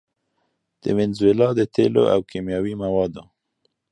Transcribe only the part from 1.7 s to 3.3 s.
تېلو او کيمياوي موادو